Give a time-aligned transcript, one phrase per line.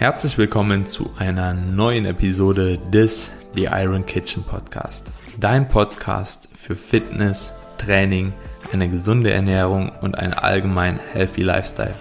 [0.00, 5.10] Herzlich willkommen zu einer neuen Episode des The Iron Kitchen Podcast.
[5.38, 8.32] Dein Podcast für Fitness, Training,
[8.72, 11.94] eine gesunde Ernährung und einen allgemein healthy Lifestyle.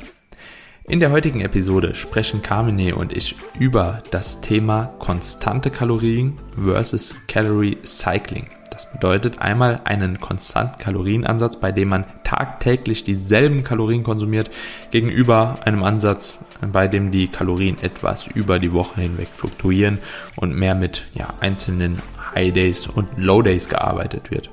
[0.86, 7.80] In der heutigen Episode sprechen Carmine und ich über das Thema konstante Kalorien versus Calorie
[7.84, 8.46] Cycling.
[8.72, 14.52] Das bedeutet einmal einen konstanten Kalorienansatz, bei dem man tagtäglich dieselben Kalorien konsumiert,
[14.90, 20.00] gegenüber einem Ansatz, bei dem die Kalorien etwas über die Woche hinweg fluktuieren
[20.36, 21.98] und mehr mit ja, einzelnen
[22.36, 24.50] High Days und Low Days gearbeitet wird.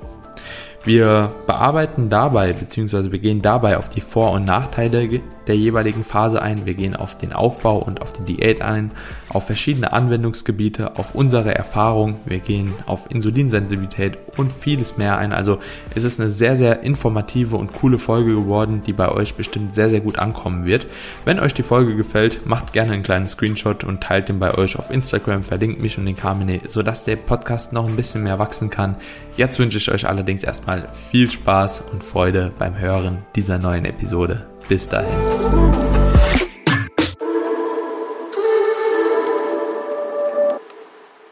[0.87, 3.11] Wir bearbeiten dabei bzw.
[3.11, 6.65] wir gehen dabei auf die Vor- und Nachteile der jeweiligen Phase ein.
[6.65, 8.93] Wir gehen auf den Aufbau und auf die Diät ein,
[9.27, 12.15] auf verschiedene Anwendungsgebiete, auf unsere Erfahrung.
[12.25, 15.33] Wir gehen auf Insulinsensitivität und vieles mehr ein.
[15.33, 15.59] Also
[15.93, 19.89] es ist eine sehr, sehr informative und coole Folge geworden, die bei euch bestimmt sehr,
[19.89, 20.87] sehr gut ankommen wird.
[21.25, 24.79] Wenn euch die Folge gefällt, macht gerne einen kleinen Screenshot und teilt den bei euch
[24.79, 28.69] auf Instagram, verlinkt mich und den Carmine, sodass der Podcast noch ein bisschen mehr wachsen
[28.69, 28.95] kann.
[29.35, 30.76] Jetzt wünsche ich euch allerdings erstmal
[31.09, 34.43] viel Spaß und Freude beim Hören dieser neuen Episode.
[34.67, 35.15] Bis dahin.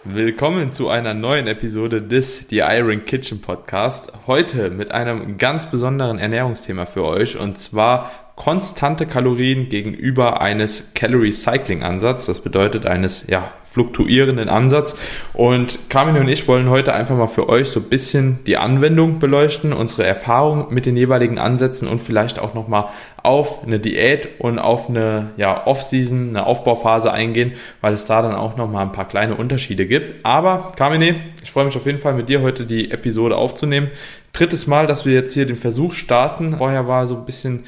[0.04, 4.14] Willkommen zu einer neuen Episode des The Iron Kitchen Podcast.
[4.28, 11.32] Heute mit einem ganz besonderen Ernährungsthema für euch und zwar konstante Kalorien gegenüber eines Calorie
[11.32, 12.26] Cycling Ansatz.
[12.26, 14.96] Das bedeutet eines ja, fluktuierenden Ansatz.
[15.34, 19.20] Und Carmen und ich wollen heute einfach mal für euch so ein bisschen die Anwendung
[19.20, 22.86] beleuchten, unsere Erfahrung mit den jeweiligen Ansätzen und vielleicht auch nochmal
[23.22, 28.36] auf eine Diät und auf eine ja, Off-Season, eine Aufbauphase eingehen, weil es da dann
[28.36, 30.26] auch nochmal ein paar kleine Unterschiede gibt.
[30.26, 33.92] Aber Carmine, ich freue mich auf jeden Fall mit dir heute die Episode aufzunehmen.
[34.32, 36.58] Drittes Mal, dass wir jetzt hier den Versuch starten.
[36.58, 37.66] Vorher war so ein bisschen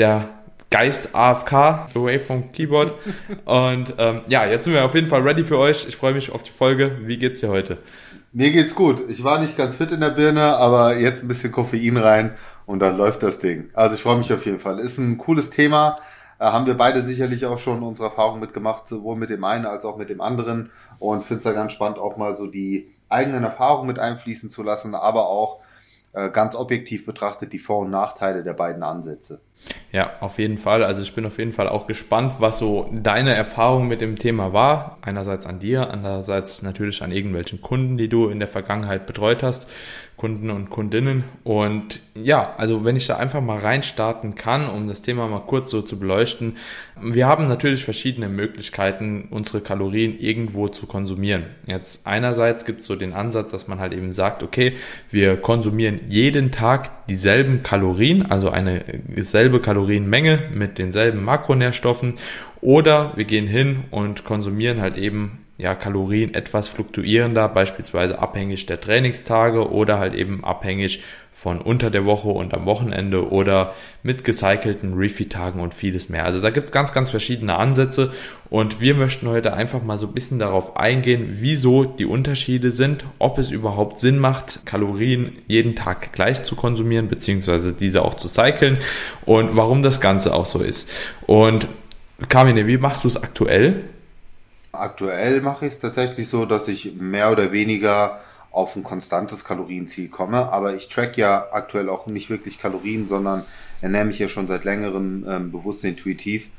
[0.00, 0.28] der
[0.70, 1.52] Geist AFK,
[1.94, 2.94] away from Keyboard.
[3.44, 5.86] Und ähm, ja, jetzt sind wir auf jeden Fall ready für euch.
[5.88, 6.98] Ich freue mich auf die Folge.
[7.02, 7.78] Wie geht's dir heute?
[8.32, 9.02] Mir geht's gut.
[9.08, 12.78] Ich war nicht ganz fit in der Birne, aber jetzt ein bisschen Koffein rein und
[12.78, 13.70] dann läuft das Ding.
[13.74, 14.78] Also ich freue mich auf jeden Fall.
[14.78, 15.98] Ist ein cooles Thema.
[16.38, 19.84] Äh, haben wir beide sicherlich auch schon unsere Erfahrungen mitgemacht, sowohl mit dem einen als
[19.84, 20.70] auch mit dem anderen.
[21.00, 24.62] Und finde es da ganz spannend, auch mal so die eigenen Erfahrungen mit einfließen zu
[24.62, 25.58] lassen, aber auch
[26.12, 29.40] äh, ganz objektiv betrachtet die Vor- und Nachteile der beiden Ansätze.
[29.92, 30.84] Ja, auf jeden Fall.
[30.84, 34.52] Also ich bin auf jeden Fall auch gespannt, was so deine Erfahrung mit dem Thema
[34.52, 34.98] war.
[35.02, 39.68] Einerseits an dir, andererseits natürlich an irgendwelchen Kunden, die du in der Vergangenheit betreut hast.
[40.20, 41.24] Kunden und Kundinnen.
[41.44, 45.70] Und ja, also wenn ich da einfach mal reinstarten kann, um das Thema mal kurz
[45.70, 46.58] so zu beleuchten.
[47.00, 51.46] Wir haben natürlich verschiedene Möglichkeiten, unsere Kalorien irgendwo zu konsumieren.
[51.64, 54.74] Jetzt einerseits gibt es so den Ansatz, dass man halt eben sagt, okay,
[55.10, 58.84] wir konsumieren jeden Tag dieselben Kalorien, also eine
[59.22, 62.16] selbe Kalorienmenge mit denselben Makronährstoffen.
[62.60, 68.80] Oder wir gehen hin und konsumieren halt eben ja, Kalorien etwas fluktuierender, beispielsweise abhängig der
[68.80, 74.92] Trainingstage oder halt eben abhängig von unter der Woche und am Wochenende oder mit gecycelten
[74.92, 76.26] Refeed-Tagen und vieles mehr.
[76.26, 78.12] Also da gibt's ganz, ganz verschiedene Ansätze
[78.50, 83.06] und wir möchten heute einfach mal so ein bisschen darauf eingehen, wieso die Unterschiede sind,
[83.18, 88.28] ob es überhaupt Sinn macht, Kalorien jeden Tag gleich zu konsumieren, beziehungsweise diese auch zu
[88.28, 88.76] cyclen
[89.24, 90.90] und warum das Ganze auch so ist.
[91.26, 91.68] Und
[92.28, 93.84] Carmine, wie machst du es aktuell?
[94.72, 98.20] Aktuell mache ich es tatsächlich so, dass ich mehr oder weniger
[98.50, 100.52] auf ein konstantes Kalorienziel komme.
[100.52, 103.44] Aber ich track ja aktuell auch nicht wirklich Kalorien, sondern
[103.80, 106.50] ernähre mich ja schon seit längerem ähm, bewusst intuitiv.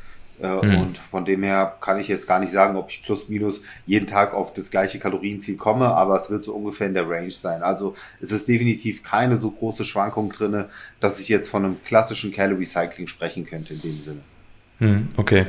[0.41, 0.81] Äh, mhm.
[0.81, 4.07] Und von dem her kann ich jetzt gar nicht sagen, ob ich plus minus jeden
[4.07, 7.61] Tag auf das gleiche Kalorienziel komme, aber es wird so ungefähr in der Range sein.
[7.61, 10.69] Also es ist definitiv keine so große Schwankung drinne,
[10.99, 14.21] dass ich jetzt von einem klassischen Calorie Cycling sprechen könnte in dem Sinne.
[14.79, 15.45] Mhm, okay.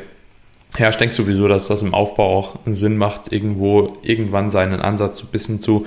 [0.78, 5.18] Ja, ich denke sowieso, dass das im Aufbau auch Sinn macht, irgendwo irgendwann seinen Ansatz
[5.18, 5.86] so ein bisschen zu,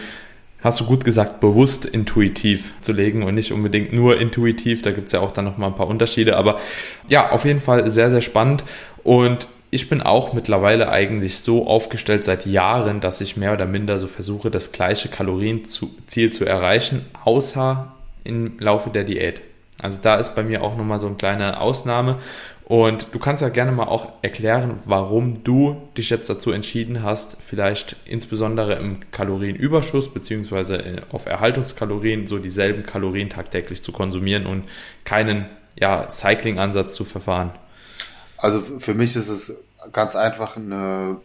[0.62, 4.84] hast du gut gesagt, bewusst intuitiv zu legen und nicht unbedingt nur intuitiv.
[4.84, 6.38] Da gibt's ja auch dann nochmal ein paar Unterschiede.
[6.38, 6.59] Aber
[7.07, 8.63] ja, auf jeden Fall sehr, sehr spannend.
[9.03, 13.99] Und ich bin auch mittlerweile eigentlich so aufgestellt seit Jahren, dass ich mehr oder minder
[13.99, 17.91] so versuche, das gleiche Kalorienziel zu erreichen, außer
[18.23, 19.41] im Laufe der Diät.
[19.82, 22.20] Also da ist bei mir auch nochmal so eine kleine Ausnahme.
[22.66, 27.38] Und du kannst ja gerne mal auch erklären, warum du dich jetzt dazu entschieden hast,
[27.40, 34.64] vielleicht insbesondere im Kalorienüberschuss beziehungsweise auf Erhaltungskalorien so dieselben Kalorien tagtäglich zu konsumieren und
[35.03, 35.46] keinen
[35.79, 37.52] ja, Cycling-Ansatz zu verfahren.
[38.38, 39.56] Also für mich ist es
[39.94, 41.18] ganz einfach eine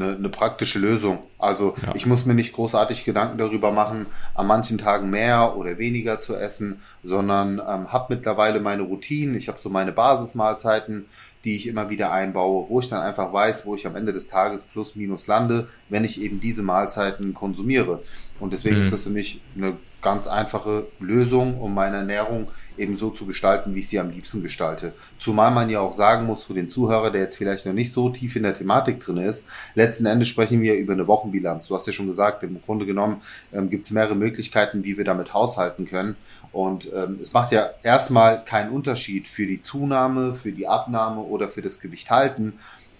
[0.00, 1.20] eine, eine praktische Lösung.
[1.38, 1.94] Also ja.
[1.94, 6.36] ich muss mir nicht großartig Gedanken darüber machen, an manchen Tagen mehr oder weniger zu
[6.36, 9.36] essen, sondern ähm, habe mittlerweile meine Routinen.
[9.36, 11.06] Ich habe so meine Basismahlzeiten,
[11.44, 14.28] die ich immer wieder einbaue, wo ich dann einfach weiß, wo ich am Ende des
[14.28, 18.02] Tages plus minus lande, wenn ich eben diese Mahlzeiten konsumiere.
[18.40, 18.82] Und deswegen mhm.
[18.82, 22.48] ist das für mich eine ganz einfache Lösung, um meine Ernährung
[22.78, 24.92] eben so zu gestalten, wie ich sie am liebsten gestalte.
[25.18, 28.10] Zumal man ja auch sagen muss, für den Zuhörer, der jetzt vielleicht noch nicht so
[28.10, 31.68] tief in der Thematik drin ist, letzten Endes sprechen wir über eine Wochenbilanz.
[31.68, 33.22] Du hast ja schon gesagt, im Grunde genommen
[33.52, 36.16] ähm, gibt es mehrere Möglichkeiten, wie wir damit haushalten können.
[36.52, 41.48] Und ähm, es macht ja erstmal keinen Unterschied für die Zunahme, für die Abnahme oder
[41.48, 42.54] für das Gewicht halten,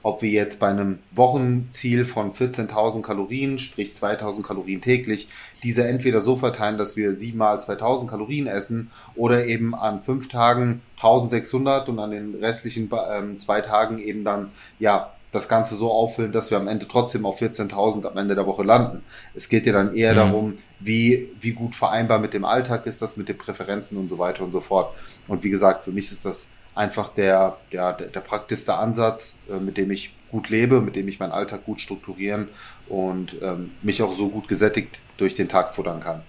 [0.08, 5.28] ob wir jetzt bei einem Wochenziel von 14.000 Kalorien, sprich 2.000 Kalorien täglich,
[5.62, 10.80] diese entweder so verteilen, dass wir siebenmal 2.000 Kalorien essen oder eben an fünf Tagen
[10.98, 16.32] 1.600 und an den restlichen ähm, zwei Tagen eben dann, ja, das Ganze so auffüllen,
[16.32, 19.04] dass wir am Ende trotzdem auf 14.000 am Ende der Woche landen.
[19.34, 20.16] Es geht ja dann eher mhm.
[20.16, 24.18] darum, wie, wie gut vereinbar mit dem Alltag ist das, mit den Präferenzen und so
[24.18, 24.94] weiter und so fort.
[25.26, 29.76] Und wie gesagt, für mich ist das einfach der, der, der, praktischste Ansatz, äh, mit
[29.76, 32.48] dem ich gut lebe, mit dem ich meinen Alltag gut strukturieren
[32.88, 36.22] und ähm, mich auch so gut gesättigt durch den Tag futtern kann.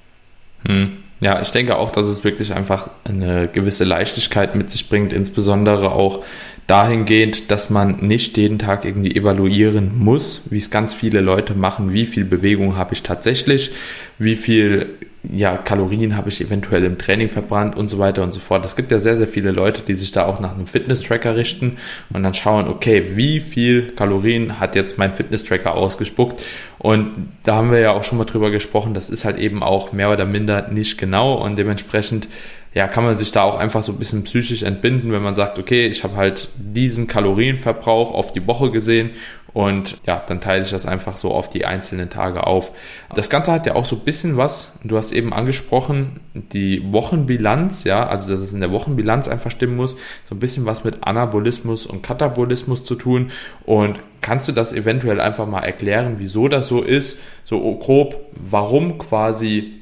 [0.65, 1.03] Hm.
[1.19, 5.91] Ja, ich denke auch, dass es wirklich einfach eine gewisse Leichtigkeit mit sich bringt, insbesondere
[5.91, 6.23] auch
[6.65, 11.93] dahingehend, dass man nicht jeden Tag irgendwie evaluieren muss, wie es ganz viele Leute machen,
[11.93, 13.71] wie viel Bewegung habe ich tatsächlich,
[14.17, 18.39] wie viel ja, Kalorien habe ich eventuell im Training verbrannt und so weiter und so
[18.39, 18.63] fort.
[18.65, 21.77] Es gibt ja sehr, sehr viele Leute, die sich da auch nach einem Fitness-Tracker richten
[22.13, 26.41] und dann schauen, okay, wie viel Kalorien hat jetzt mein Fitness-Tracker ausgespuckt?
[26.77, 29.91] Und da haben wir ja auch schon mal drüber gesprochen, das ist halt eben auch
[29.91, 32.29] mehr oder minder nicht genau und dementsprechend
[32.73, 35.57] ja, kann man sich da auch einfach so ein bisschen psychisch entbinden, wenn man sagt,
[35.57, 39.09] okay, ich habe halt diesen Kalorienverbrauch auf die Woche gesehen
[39.53, 42.71] und ja, dann teile ich das einfach so auf die einzelnen Tage auf.
[43.15, 47.83] Das Ganze hat ja auch so ein bisschen was, du hast eben angesprochen, die Wochenbilanz,
[47.83, 51.03] ja, also dass es in der Wochenbilanz einfach stimmen muss, so ein bisschen was mit
[51.03, 53.31] Anabolismus und Katabolismus zu tun.
[53.65, 58.97] Und kannst du das eventuell einfach mal erklären, wieso das so ist, so grob, warum
[58.97, 59.73] quasi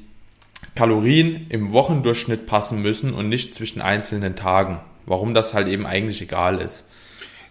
[0.75, 4.79] Kalorien im Wochendurchschnitt passen müssen und nicht zwischen einzelnen Tagen?
[5.05, 6.85] Warum das halt eben eigentlich egal ist.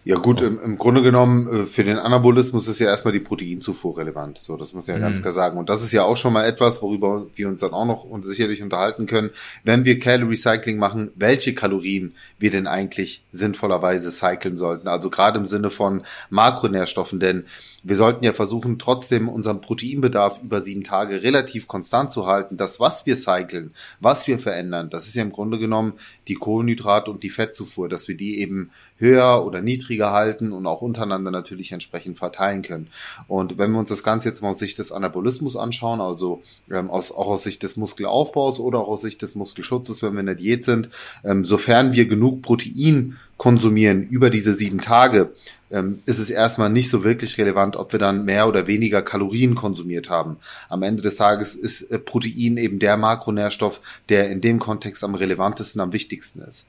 [0.06, 3.98] Ja gut, im, im Grunde genommen äh, für den Anabolismus ist ja erstmal die Proteinzufuhr
[3.98, 4.38] relevant.
[4.38, 5.06] So, das muss man ja mhm.
[5.08, 5.58] ganz klar sagen.
[5.58, 8.62] Und das ist ja auch schon mal etwas, worüber wir uns dann auch noch sicherlich
[8.62, 9.30] unterhalten können,
[9.64, 14.86] wenn wir Calorie Cycling machen, welche Kalorien wir denn eigentlich sinnvollerweise cyclen sollten.
[14.86, 17.46] Also gerade im Sinne von Makronährstoffen, denn
[17.82, 22.56] wir sollten ja versuchen, trotzdem unseren Proteinbedarf über sieben Tage relativ konstant zu halten.
[22.56, 25.94] Das, was wir cyclen, was wir verändern, das ist ja im Grunde genommen
[26.28, 30.82] die Kohlenhydrat- und die Fettzufuhr, dass wir die eben höher oder niedriger halten und auch
[30.82, 32.88] untereinander natürlich entsprechend verteilen können.
[33.28, 36.90] Und wenn wir uns das Ganze jetzt mal aus Sicht des Anabolismus anschauen, also ähm,
[36.90, 40.26] aus, auch aus Sicht des Muskelaufbaus oder auch aus Sicht des Muskelschutzes, wenn wir in
[40.26, 40.88] der Diät sind,
[41.24, 45.32] ähm, sofern wir genug Protein konsumieren über diese sieben Tage,
[45.70, 49.54] ähm, ist es erstmal nicht so wirklich relevant, ob wir dann mehr oder weniger Kalorien
[49.54, 50.38] konsumiert haben.
[50.68, 55.14] Am Ende des Tages ist äh, Protein eben der Makronährstoff, der in dem Kontext am
[55.14, 56.66] relevantesten, am wichtigsten ist.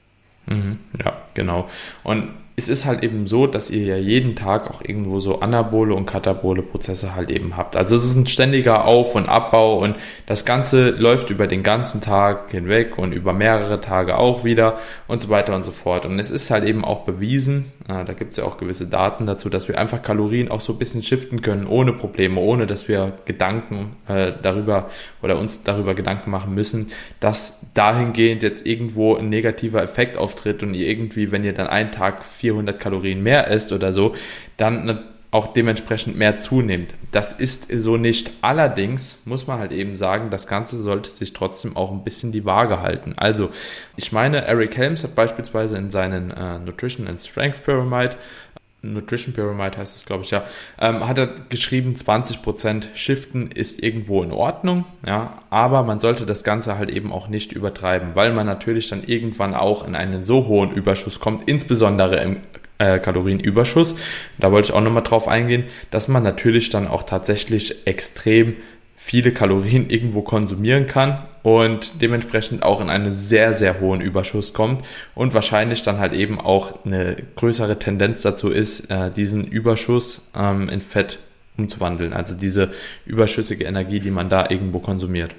[0.48, 1.68] Mhm, ja, genau.
[2.02, 5.94] Und es ist halt eben so, dass ihr ja jeden Tag auch irgendwo so anabole
[5.94, 7.76] und katabole Prozesse halt eben habt.
[7.76, 9.94] Also es ist ein ständiger Auf- und Abbau und
[10.26, 15.20] das Ganze läuft über den ganzen Tag hinweg und über mehrere Tage auch wieder und
[15.20, 16.04] so weiter und so fort.
[16.04, 19.24] Und es ist halt eben auch bewiesen, äh, da gibt es ja auch gewisse Daten
[19.26, 22.88] dazu, dass wir einfach Kalorien auch so ein bisschen shiften können, ohne Probleme, ohne dass
[22.88, 24.90] wir Gedanken äh, darüber
[25.22, 30.74] oder uns darüber Gedanken machen müssen, dass dahingehend jetzt irgendwo ein negativer Effekt auftritt und
[30.74, 34.14] ihr irgendwie, wenn ihr dann einen Tag vier 400 Kalorien mehr isst oder so,
[34.56, 36.94] dann auch dementsprechend mehr zunimmt.
[37.12, 38.30] Das ist so nicht.
[38.40, 42.46] Allerdings muss man halt eben sagen, das Ganze sollte sich trotzdem auch ein bisschen die
[42.46, 43.12] Waage halten.
[43.16, 43.50] Also,
[43.96, 48.16] ich meine, Eric Helms hat beispielsweise in seinen äh, Nutrition and Strength Pyramid
[48.82, 50.44] Nutrition Pyramid heißt es, glaube ich, ja,
[50.80, 56.44] ähm, hat er geschrieben, 20% Shiften ist irgendwo in Ordnung, ja, aber man sollte das
[56.44, 60.46] Ganze halt eben auch nicht übertreiben, weil man natürlich dann irgendwann auch in einen so
[60.46, 62.36] hohen Überschuss kommt, insbesondere im
[62.78, 63.96] äh, Kalorienüberschuss.
[64.38, 68.54] Da wollte ich auch nochmal drauf eingehen, dass man natürlich dann auch tatsächlich extrem
[69.00, 74.84] viele Kalorien irgendwo konsumieren kann und dementsprechend auch in einen sehr, sehr hohen Überschuss kommt
[75.14, 80.68] und wahrscheinlich dann halt eben auch eine größere Tendenz dazu ist, äh, diesen Überschuss ähm,
[80.68, 81.20] in Fett
[81.56, 82.12] umzuwandeln.
[82.12, 82.70] Also diese
[83.06, 85.34] überschüssige Energie, die man da irgendwo konsumiert.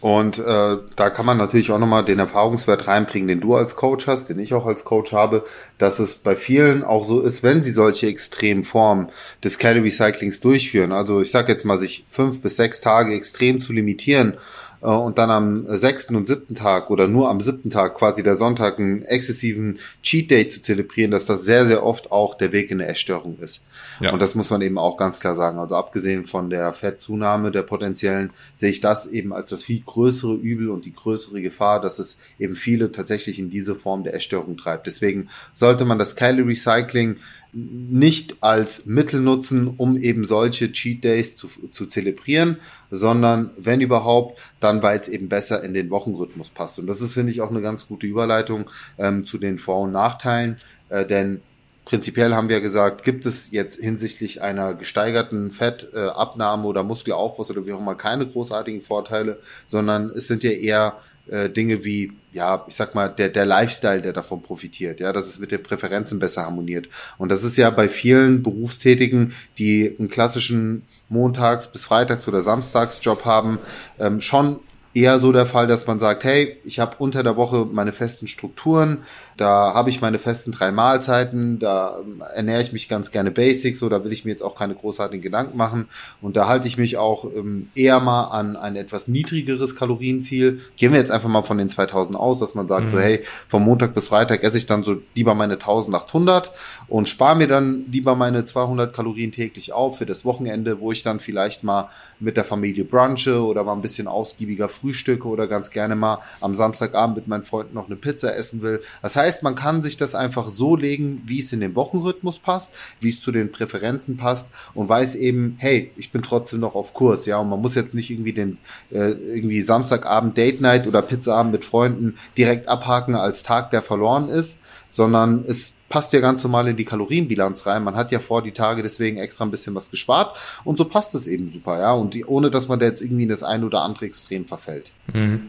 [0.00, 4.06] Und äh, da kann man natürlich auch nochmal den Erfahrungswert reinbringen, den du als Coach
[4.06, 5.44] hast, den ich auch als Coach habe,
[5.76, 9.10] dass es bei vielen auch so ist, wenn sie solche extremen Formen
[9.44, 10.92] des Calorie Cyclings durchführen.
[10.92, 14.38] Also ich sage jetzt mal, sich fünf bis sechs Tage extrem zu limitieren
[14.80, 18.78] und dann am sechsten und siebten Tag oder nur am siebten Tag quasi der Sonntag
[18.78, 22.80] einen exzessiven Cheat Day zu zelebrieren, dass das sehr, sehr oft auch der Weg in
[22.80, 23.60] eine Essstörung ist.
[24.00, 24.12] Ja.
[24.12, 25.58] Und das muss man eben auch ganz klar sagen.
[25.58, 30.34] Also abgesehen von der Fettzunahme der potenziellen, sehe ich das eben als das viel größere
[30.34, 34.56] Übel und die größere Gefahr, dass es eben viele tatsächlich in diese Form der Essstörung
[34.56, 34.86] treibt.
[34.86, 37.16] Deswegen sollte man das Calorie Cycling
[37.52, 42.58] nicht als Mittel nutzen, um eben solche Cheat Days zu, zu zelebrieren,
[42.90, 46.78] sondern wenn überhaupt, dann weil es eben besser in den Wochenrhythmus passt.
[46.78, 49.92] Und das ist, finde ich, auch eine ganz gute Überleitung ähm, zu den Vor- und
[49.92, 51.40] Nachteilen, äh, denn
[51.84, 57.72] prinzipiell haben wir gesagt, gibt es jetzt hinsichtlich einer gesteigerten Fettabnahme oder Muskelaufbau oder wie
[57.72, 60.94] auch immer keine großartigen Vorteile, sondern es sind ja eher
[61.30, 65.26] äh, Dinge wie, ja, ich sag mal, der, der Lifestyle, der davon profitiert, ja, dass
[65.26, 66.88] es mit den Präferenzen besser harmoniert.
[67.18, 73.24] Und das ist ja bei vielen Berufstätigen, die einen klassischen Montags- bis Freitags- oder Samstagsjob
[73.24, 73.58] haben,
[73.98, 74.60] ähm, schon
[74.92, 78.26] eher so der Fall, dass man sagt, hey, ich habe unter der Woche meine festen
[78.26, 79.04] Strukturen,
[79.36, 83.76] da habe ich meine festen drei Mahlzeiten, da ähm, ernähre ich mich ganz gerne basic,
[83.76, 85.88] so da will ich mir jetzt auch keine großartigen Gedanken machen
[86.20, 90.60] und da halte ich mich auch ähm, eher mal an ein etwas niedrigeres Kalorienziel.
[90.76, 92.90] Gehen wir jetzt einfach mal von den 2000 aus, dass man sagt mhm.
[92.90, 96.52] so, hey, vom Montag bis Freitag esse ich dann so lieber meine 1800
[96.90, 101.04] und spare mir dann lieber meine 200 Kalorien täglich auf für das Wochenende, wo ich
[101.04, 105.70] dann vielleicht mal mit der Familie brunche oder mal ein bisschen ausgiebiger frühstücke oder ganz
[105.70, 108.82] gerne mal am Samstagabend mit meinen Freunden noch eine Pizza essen will.
[109.02, 112.72] Das heißt, man kann sich das einfach so legen, wie es in den Wochenrhythmus passt,
[112.98, 116.92] wie es zu den Präferenzen passt und weiß eben, hey, ich bin trotzdem noch auf
[116.92, 118.58] Kurs, ja, und man muss jetzt nicht irgendwie den
[118.90, 124.28] äh, irgendwie Samstagabend Date Night oder Pizzaabend mit Freunden direkt abhaken als Tag, der verloren
[124.28, 124.58] ist,
[124.90, 127.84] sondern es passt ja ganz normal in die Kalorienbilanz rein.
[127.84, 131.14] Man hat ja vor die Tage deswegen extra ein bisschen was gespart und so passt
[131.14, 131.92] es eben super, ja.
[131.92, 134.90] Und die, ohne dass man da jetzt irgendwie in das ein oder andere Extrem verfällt.
[135.12, 135.48] Mhm.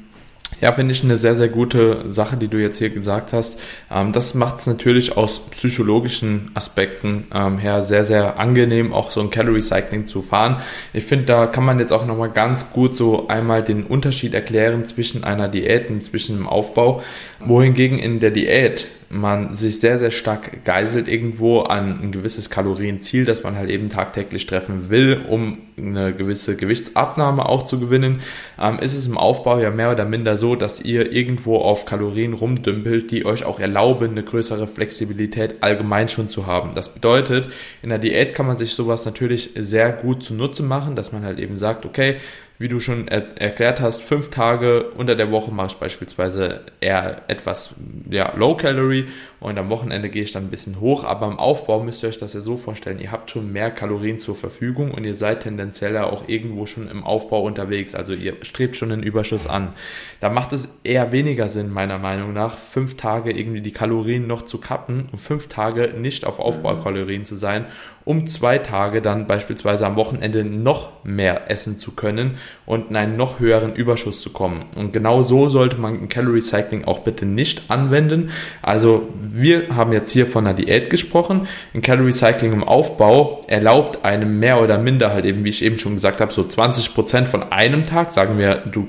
[0.60, 3.60] Ja, finde ich eine sehr, sehr gute Sache, die du jetzt hier gesagt hast.
[3.90, 9.22] Ähm, das macht es natürlich aus psychologischen Aspekten ähm, her sehr, sehr angenehm, auch so
[9.22, 10.62] ein Calorie Cycling zu fahren.
[10.92, 14.86] Ich finde, da kann man jetzt auch nochmal ganz gut so einmal den Unterschied erklären
[14.86, 17.02] zwischen einer Diät und zwischen dem Aufbau.
[17.40, 23.26] Wohingegen in der Diät man sich sehr, sehr stark geiselt irgendwo an ein gewisses Kalorienziel,
[23.26, 28.22] das man halt eben tagtäglich treffen will, um eine gewisse Gewichtsabnahme auch zu gewinnen,
[28.60, 32.34] ähm, ist es im Aufbau ja mehr oder minder so, dass ihr irgendwo auf Kalorien
[32.34, 36.72] rumdümpelt, die euch auch erlauben, eine größere Flexibilität allgemein schon zu haben.
[36.74, 37.50] Das bedeutet,
[37.82, 41.40] in der Diät kann man sich sowas natürlich sehr gut zunutze machen, dass man halt
[41.40, 42.18] eben sagt, okay,
[42.62, 47.24] wie du schon er erklärt hast, fünf Tage unter der Woche mache ich beispielsweise eher
[47.28, 47.76] etwas
[48.10, 49.08] ja, Low Calorie
[49.42, 51.04] und am Wochenende gehe ich dann ein bisschen hoch.
[51.04, 54.20] Aber im Aufbau müsst ihr euch das ja so vorstellen, ihr habt schon mehr Kalorien
[54.20, 57.96] zur Verfügung und ihr seid tendenziell ja auch irgendwo schon im Aufbau unterwegs.
[57.96, 59.74] Also ihr strebt schon einen Überschuss an.
[60.20, 64.44] Da macht es eher weniger Sinn, meiner Meinung nach, fünf Tage irgendwie die Kalorien noch
[64.44, 67.66] zu kappen und fünf Tage nicht auf Aufbaukalorien zu sein,
[68.06, 72.36] um zwei Tage dann beispielsweise am Wochenende noch mehr essen zu können
[72.68, 74.66] und in einen noch höheren Überschuss zu kommen.
[74.76, 78.32] Und genau so sollte man Calorie Cycling auch bitte nicht anwenden.
[78.62, 81.48] Also wir haben jetzt hier von einer Diät gesprochen.
[81.74, 85.80] Ein Calorie Cycling im Aufbau erlaubt einem mehr oder minder halt eben, wie ich eben
[85.80, 88.12] schon gesagt habe, so 20 Prozent von einem Tag.
[88.12, 88.88] Sagen wir, du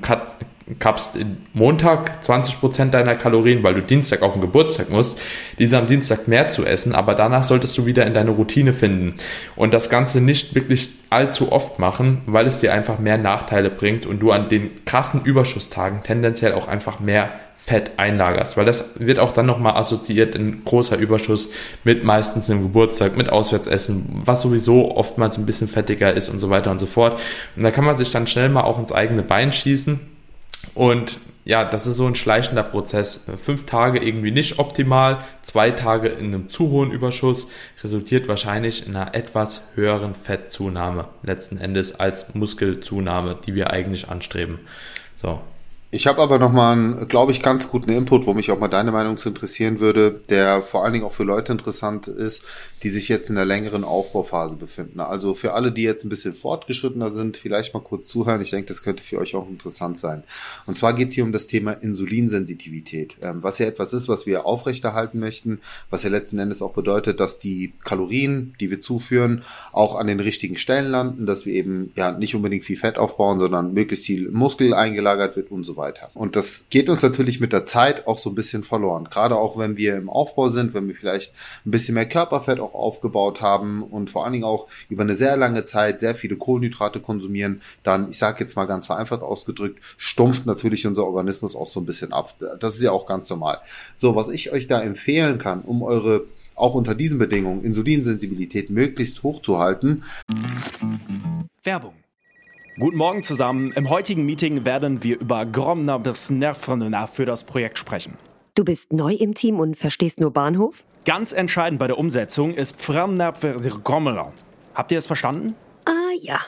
[0.79, 1.19] kappst
[1.53, 5.21] Montag 20% deiner Kalorien, weil du Dienstag auf den Geburtstag musst,
[5.59, 9.15] diese am Dienstag mehr zu essen, aber danach solltest du wieder in deine Routine finden
[9.57, 14.07] und das Ganze nicht wirklich allzu oft machen, weil es dir einfach mehr Nachteile bringt
[14.07, 17.31] und du an den krassen Überschusstagen tendenziell auch einfach mehr
[17.65, 21.51] Fett einlagerst, weil das wird auch dann nochmal assoziiert in großer Überschuss
[21.85, 26.51] mit meistens einem Geburtstag, mit Auswärtsessen, was sowieso oftmals ein bisschen fettiger ist und so
[26.51, 27.21] weiter und so fort.
[27.55, 30.01] Und da kann man sich dann schnell mal auch ins eigene Bein schießen
[30.75, 33.21] und ja, das ist so ein schleichender Prozess.
[33.37, 37.47] Fünf Tage irgendwie nicht optimal, zwei Tage in einem zu hohen Überschuss
[37.83, 44.61] resultiert wahrscheinlich in einer etwas höheren Fettzunahme letzten Endes als Muskelzunahme, die wir eigentlich anstreben.
[45.17, 45.41] So,
[45.95, 48.93] ich habe aber nochmal einen, glaube ich, ganz guten Input, wo mich auch mal deine
[48.93, 52.43] Meinung zu interessieren würde, der vor allen Dingen auch für Leute interessant ist,
[52.83, 55.01] die sich jetzt in der längeren Aufbauphase befinden.
[55.01, 58.41] Also für alle, die jetzt ein bisschen fortgeschrittener sind, vielleicht mal kurz zuhören.
[58.41, 60.25] Ich denke, das könnte für euch auch interessant sein.
[60.67, 64.27] Und zwar geht es hier um das Thema Insulinsensitivität, ähm, was ja etwas ist, was
[64.27, 65.61] wir aufrechterhalten möchten,
[65.91, 70.21] was ja letzten Endes auch bedeutet, dass die Kalorien, die wir zuführen, auch an den
[70.21, 74.31] richtigen Stellen landen, dass wir eben ja nicht unbedingt viel Fett aufbauen, sondern möglichst viel
[74.31, 76.11] Muskel eingelagert wird und so weiter.
[76.15, 79.09] Und das geht uns natürlich mit der Zeit auch so ein bisschen verloren.
[79.11, 81.33] Gerade auch wenn wir im Aufbau sind, wenn wir vielleicht
[81.65, 85.37] ein bisschen mehr Körperfett auch aufgebaut haben und vor allen Dingen auch über eine sehr
[85.37, 90.47] lange Zeit sehr viele Kohlenhydrate konsumieren, dann, ich sage jetzt mal ganz vereinfacht ausgedrückt, stumpft
[90.47, 92.35] natürlich unser Organismus auch so ein bisschen ab.
[92.61, 93.59] Das ist ja auch ganz normal.
[93.97, 96.25] So, was ich euch da empfehlen kann, um eure
[96.55, 100.05] auch unter diesen Bedingungen Insulinsensibilität möglichst hoch zu halten.
[101.63, 101.95] Werbung.
[102.79, 103.73] Guten Morgen zusammen.
[103.73, 108.15] Im heutigen Meeting werden wir über Gromner bis Nervrenner für das Projekt sprechen.
[108.55, 110.85] Du bist neu im Team und verstehst nur Bahnhof?
[111.05, 114.33] Ganz entscheidend bei der Umsetzung ist Gromner.
[114.75, 115.55] Habt ihr es verstanden?
[115.85, 116.41] Ah ja,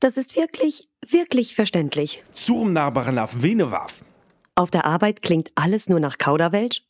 [0.00, 2.22] das ist wirklich, wirklich verständlich.
[2.32, 3.94] Zurmnarbarnaf Venewaf.
[4.54, 6.82] Auf der Arbeit klingt alles nur nach Kauderwelsch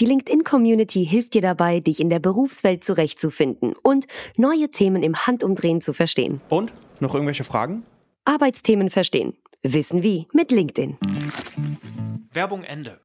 [0.00, 4.06] die LinkedIn-Community hilft dir dabei, dich in der Berufswelt zurechtzufinden und
[4.36, 6.40] neue Themen im Handumdrehen zu verstehen.
[6.48, 6.72] Und?
[7.00, 7.84] Noch irgendwelche Fragen?
[8.24, 9.34] Arbeitsthemen verstehen.
[9.62, 10.98] Wissen wie mit LinkedIn.
[12.32, 13.00] Werbung Ende.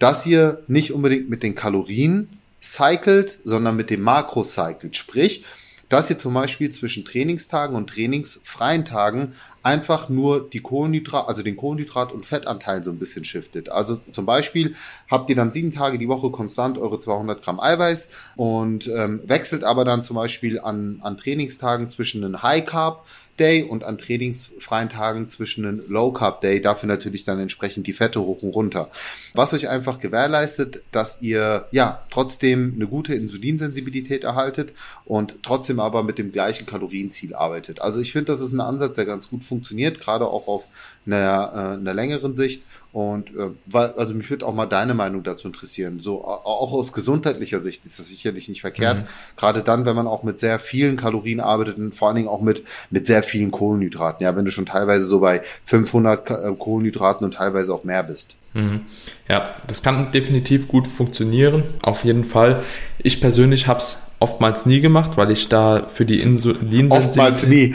[0.00, 4.96] Dass ihr nicht unbedingt mit den Kalorien cycelt, sondern mit dem Makro cycelt.
[4.96, 5.44] Sprich,
[5.88, 11.56] dass ihr zum Beispiel zwischen Trainingstagen und trainingsfreien Tagen einfach nur die Kohlenhydrat, also den
[11.56, 13.68] Kohlenhydrat- und Fettanteil so ein bisschen shiftet.
[13.68, 14.74] Also zum Beispiel
[15.10, 19.64] habt ihr dann sieben Tage die Woche konstant eure 200 Gramm Eiweiß und ähm, wechselt
[19.64, 23.04] aber dann zum Beispiel an, an Trainingstagen zwischen einem High Carb
[23.40, 27.94] Day und an trainingsfreien Tagen zwischen einem Low Carb Day dafür natürlich dann entsprechend die
[27.94, 28.90] Fette hoch und runter.
[29.32, 34.72] Was euch einfach gewährleistet, dass ihr ja trotzdem eine gute Insulinsensibilität erhaltet
[35.06, 37.80] und trotzdem aber mit dem gleichen Kalorienziel arbeitet.
[37.80, 40.66] Also ich finde, das ist ein Ansatz, der ganz gut funktioniert, gerade auch auf
[41.06, 42.62] einer, äh, einer längeren Sicht.
[42.92, 46.00] Und äh, weil, also mich würde auch mal deine Meinung dazu interessieren.
[46.00, 48.98] So auch aus gesundheitlicher Sicht ist das sicherlich nicht verkehrt.
[48.98, 49.04] Mhm.
[49.36, 52.40] Gerade dann, wenn man auch mit sehr vielen Kalorien arbeitet und vor allen Dingen auch
[52.40, 54.24] mit mit sehr vielen Kohlenhydraten.
[54.24, 58.34] Ja, wenn du schon teilweise so bei 500 äh, Kohlenhydraten und teilweise auch mehr bist.
[58.54, 58.86] Mhm.
[59.28, 61.62] Ja, das kann definitiv gut funktionieren.
[61.82, 62.62] Auf jeden Fall.
[62.98, 67.74] Ich persönlich habe es oftmals nie gemacht, weil ich da für die Insulinsensitivität oftmals nie.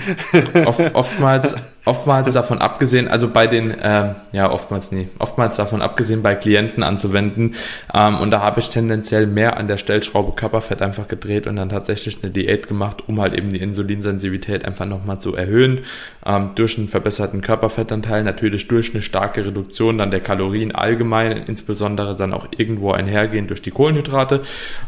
[0.65, 1.55] Oft, oftmals
[1.85, 6.83] oftmals davon abgesehen, also bei den, äh, ja, oftmals nie, oftmals davon abgesehen, bei Klienten
[6.83, 7.55] anzuwenden.
[7.93, 11.69] Ähm, und da habe ich tendenziell mehr an der Stellschraube Körperfett einfach gedreht und dann
[11.69, 15.81] tatsächlich eine Diät gemacht, um halt eben die Insulinsensitivität einfach nochmal zu erhöhen.
[16.25, 22.15] Ähm, durch einen verbesserten Körperfettanteil, natürlich durch eine starke Reduktion dann der Kalorien allgemein, insbesondere
[22.15, 24.41] dann auch irgendwo einhergehend durch die Kohlenhydrate.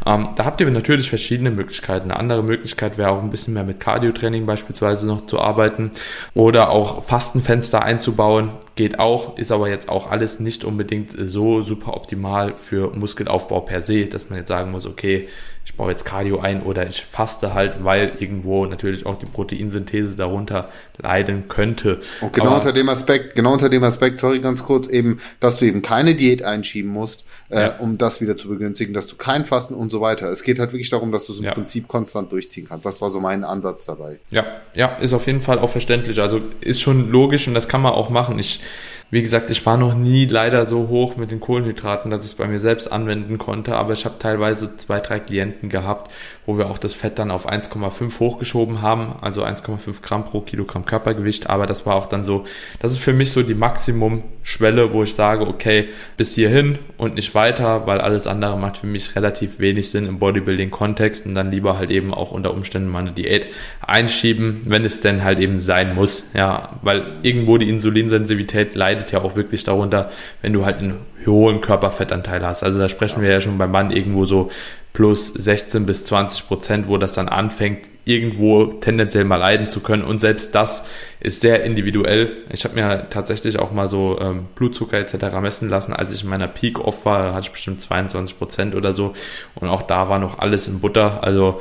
[0.04, 2.10] Ähm, da habt ihr natürlich verschiedene Möglichkeiten.
[2.10, 5.92] Eine andere Möglichkeit wäre auch ein bisschen mehr mit Cardio-Training beispielsweise noch zu arbeiten
[6.34, 11.62] oder auch auch Fastenfenster einzubauen, geht auch, ist aber jetzt auch alles nicht unbedingt so
[11.62, 15.28] super optimal für Muskelaufbau per se, dass man jetzt sagen muss, okay,
[15.68, 20.16] ich baue jetzt Cardio ein oder ich faste halt, weil irgendwo natürlich auch die Proteinsynthese
[20.16, 22.00] darunter leiden könnte.
[22.22, 25.58] Und genau aber, unter dem Aspekt, genau unter dem Aspekt, sorry ganz kurz, eben, dass
[25.58, 27.76] du eben keine Diät einschieben musst, äh, ja.
[27.80, 30.30] um das wieder zu begünstigen, dass du kein Fasten und so weiter.
[30.30, 31.52] Es geht halt wirklich darum, dass du es im ja.
[31.52, 32.86] Prinzip konstant durchziehen kannst.
[32.86, 34.20] Das war so mein Ansatz dabei.
[34.30, 36.18] Ja, ja, ist auf jeden Fall auch verständlich.
[36.18, 38.38] Also ist schon logisch und das kann man auch machen.
[38.38, 38.60] Ich
[39.10, 42.36] wie gesagt, ich war noch nie leider so hoch mit den Kohlenhydraten, dass ich es
[42.36, 46.10] bei mir selbst anwenden konnte, aber ich habe teilweise zwei, drei Klienten gehabt,
[46.48, 50.86] wo wir auch das Fett dann auf 1,5 hochgeschoben haben, also 1,5 Gramm pro Kilogramm
[50.86, 52.44] Körpergewicht, aber das war auch dann so,
[52.80, 57.34] das ist für mich so die Maximumschwelle, wo ich sage, okay, bis hierhin und nicht
[57.34, 61.76] weiter, weil alles andere macht für mich relativ wenig Sinn im Bodybuilding-Kontext und dann lieber
[61.76, 63.48] halt eben auch unter Umständen mal eine Diät
[63.86, 69.20] einschieben, wenn es denn halt eben sein muss, ja, weil irgendwo die Insulinsensitivität leidet ja
[69.20, 72.62] auch wirklich darunter, wenn du halt einen hohen Körperfettanteil hast.
[72.62, 74.50] Also da sprechen wir ja schon beim Mann irgendwo so
[74.98, 80.02] plus 16 bis 20 Prozent, wo das dann anfängt, irgendwo tendenziell mal leiden zu können.
[80.02, 80.84] Und selbst das
[81.20, 82.38] ist sehr individuell.
[82.50, 85.36] Ich habe mir tatsächlich auch mal so ähm, Blutzucker etc.
[85.40, 85.92] messen lassen.
[85.92, 89.12] Als ich in meiner Peak-Off war, hatte ich bestimmt 22 Prozent oder so.
[89.54, 91.22] Und auch da war noch alles in Butter.
[91.22, 91.60] Also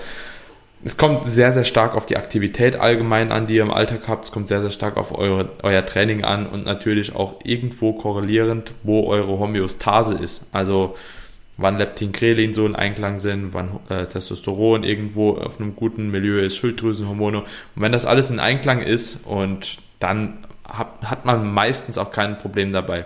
[0.83, 4.25] es kommt sehr, sehr stark auf die Aktivität allgemein an, die ihr im Alltag habt.
[4.25, 8.71] Es kommt sehr, sehr stark auf eure, euer Training an und natürlich auch irgendwo korrelierend,
[8.81, 10.47] wo eure Homöostase ist.
[10.53, 10.95] Also
[11.57, 16.39] wann Leptin, Krelin so in Einklang sind, wann äh, Testosteron irgendwo auf einem guten Milieu
[16.39, 17.39] ist, Schilddrüsenhormone.
[17.41, 22.37] Und wenn das alles in Einklang ist und dann hat, hat man meistens auch kein
[22.37, 23.05] Problem dabei.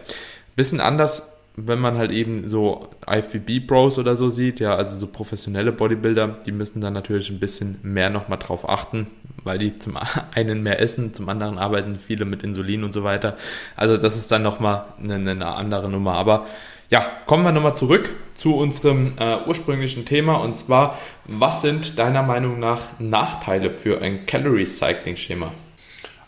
[0.56, 5.72] Bisschen anders wenn man halt eben so IFBB-Bros oder so sieht, ja, also so professionelle
[5.72, 9.08] Bodybuilder, die müssen dann natürlich ein bisschen mehr nochmal drauf achten,
[9.44, 9.98] weil die zum
[10.34, 13.36] einen mehr essen, zum anderen arbeiten viele mit Insulin und so weiter.
[13.76, 16.14] Also das ist dann nochmal eine, eine andere Nummer.
[16.14, 16.48] Aber
[16.92, 22.22] ja, kommen wir nochmal zurück zu unserem äh, ursprünglichen Thema und zwar, was sind deiner
[22.22, 25.54] Meinung nach Nachteile für ein Calorie Cycling Schema?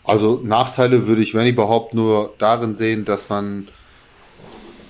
[0.04, 3.68] Also Nachteile würde ich, wenn überhaupt, nur darin sehen, dass man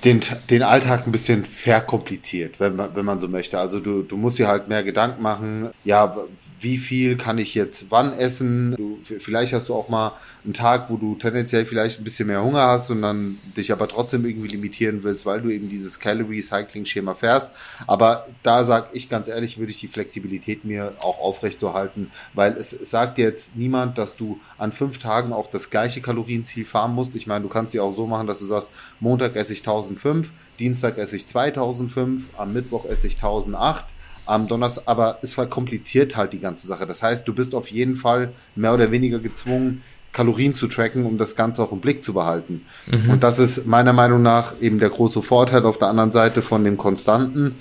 [0.05, 3.59] den, den Alltag ein bisschen verkompliziert, wenn man, wenn man so möchte.
[3.59, 6.17] Also du, du musst dir halt mehr Gedanken machen, ja,
[6.65, 8.75] wie viel kann ich jetzt wann essen.
[8.77, 10.13] Du, vielleicht hast du auch mal
[10.45, 13.87] einen Tag, wo du tendenziell vielleicht ein bisschen mehr Hunger hast und dann dich aber
[13.89, 17.51] trotzdem irgendwie limitieren willst, weil du eben dieses Calorie-Cycling-Schema fährst.
[17.87, 22.71] Aber da sag ich ganz ehrlich, würde ich die Flexibilität mir auch aufrechtzuerhalten, weil es
[22.71, 27.15] sagt jetzt niemand, dass du an fünf Tagen auch das gleiche Kalorienziel fahren musst.
[27.17, 29.63] Ich meine, du kannst sie auch so machen, dass du sagst, Montag esse ich
[29.97, 33.85] 1005, Dienstag esse ich 2005, am Mittwoch esse ich 1008
[34.27, 36.87] am Donnerstag, aber es verkompliziert halt die ganze Sache.
[36.87, 41.19] Das heißt, du bist auf jeden Fall mehr oder weniger gezwungen, Kalorien zu tracken, um
[41.19, 42.63] das Ganze auch im Blick zu behalten.
[42.87, 43.11] Mhm.
[43.11, 46.65] Und das ist meiner Meinung nach eben der große Vorteil auf der anderen Seite von
[46.65, 47.57] dem konstanten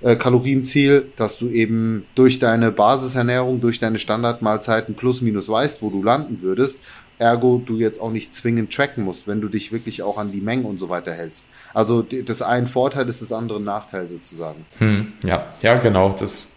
[0.00, 5.90] äh, Kalorienziel, dass du eben durch deine Basisernährung, durch deine Standardmahlzeiten plus minus weißt, wo
[5.90, 6.78] du landen würdest.
[7.18, 10.40] Ergo, du jetzt auch nicht zwingend tracken musst, wenn du dich wirklich auch an die
[10.40, 11.44] Mengen und so weiter hältst.
[11.74, 14.64] Also das ein Vorteil ist das andere Nachteil sozusagen.
[14.78, 16.14] Hm, ja, ja, genau.
[16.18, 16.52] Das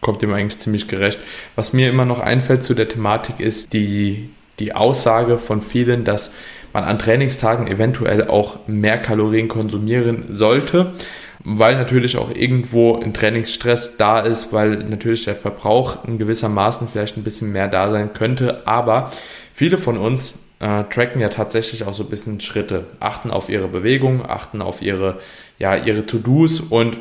[0.00, 1.20] kommt dem eigentlich ziemlich gerecht.
[1.56, 6.32] Was mir immer noch einfällt zu der Thematik ist die, die Aussage von vielen, dass
[6.72, 10.92] man an Trainingstagen eventuell auch mehr Kalorien konsumieren sollte,
[11.44, 17.16] weil natürlich auch irgendwo ein Trainingsstress da ist, weil natürlich der Verbrauch in gewissermaßen vielleicht
[17.16, 18.66] ein bisschen mehr da sein könnte.
[18.66, 19.10] Aber
[19.52, 23.66] viele von uns äh, tracken ja tatsächlich auch so ein bisschen Schritte, achten auf ihre
[23.66, 25.18] Bewegung, achten auf ihre,
[25.58, 26.98] ja, ihre To-Dos und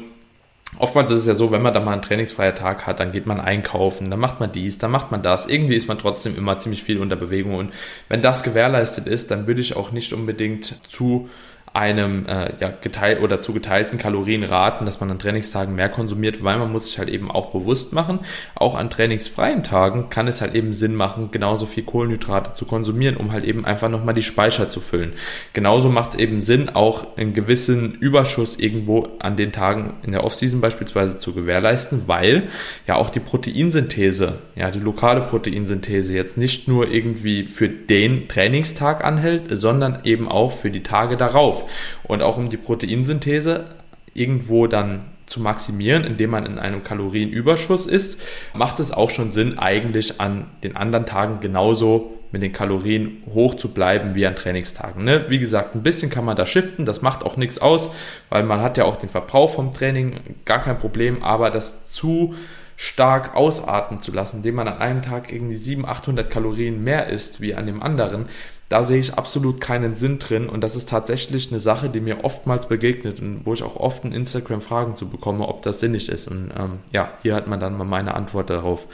[0.80, 3.26] Oftmals ist es ja so, wenn man da mal einen trainingsfreier Tag hat, dann geht
[3.26, 5.46] man einkaufen, dann macht man dies, dann macht man das.
[5.46, 7.56] Irgendwie ist man trotzdem immer ziemlich viel unter Bewegung.
[7.56, 7.74] Und
[8.08, 11.30] wenn das gewährleistet ist, dann würde ich auch nicht unbedingt zu
[11.74, 16.44] einem äh, ja, geteilt oder zu geteilten Kalorien raten, dass man an Trainingstagen mehr konsumiert,
[16.44, 18.20] weil man muss sich halt eben auch bewusst machen,
[18.56, 23.16] auch an trainingsfreien Tagen kann es halt eben Sinn machen, genauso viel Kohlenhydrate zu konsumieren,
[23.16, 25.14] um halt eben einfach nochmal die Speicher zu füllen.
[25.54, 30.26] Genauso macht es eben Sinn, auch einen gewissen Überschuss irgendwo an den Tagen in der
[30.26, 32.50] Offseason beispielsweise zu gewährleisten, weil
[32.86, 39.06] ja auch die Proteinsynthese, ja die lokale Proteinsynthese jetzt nicht nur irgendwie für den Trainingstag
[39.06, 41.61] anhält, sondern eben auch für die Tage darauf.
[42.04, 43.66] Und auch um die Proteinsynthese
[44.14, 48.22] irgendwo dann zu maximieren, indem man in einem Kalorienüberschuss ist,
[48.54, 53.56] macht es auch schon Sinn, eigentlich an den anderen Tagen genauso mit den Kalorien hoch
[53.56, 55.04] zu bleiben wie an Trainingstagen.
[55.04, 55.26] Ne?
[55.30, 57.90] Wie gesagt, ein bisschen kann man da shiften, das macht auch nichts aus,
[58.30, 62.36] weil man hat ja auch den Verbrauch vom Training, gar kein Problem, aber das zu
[62.78, 67.42] stark ausarten zu lassen, indem man an einem Tag irgendwie 700, 800 Kalorien mehr isst
[67.42, 68.28] wie an dem anderen,
[68.72, 72.24] da sehe ich absolut keinen Sinn drin und das ist tatsächlich eine Sache, die mir
[72.24, 76.08] oftmals begegnet und wo ich auch oft in Instagram Fragen zu bekomme, ob das sinnig
[76.08, 76.30] ist.
[76.30, 78.88] Und ähm, ja, hier hat man dann mal meine Antwort darauf.